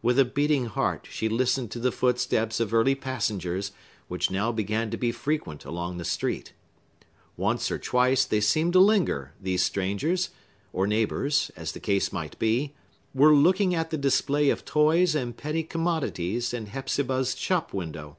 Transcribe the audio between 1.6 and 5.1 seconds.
to the footsteps of early passengers, which now began to be